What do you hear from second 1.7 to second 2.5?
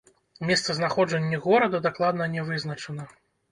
дакладна не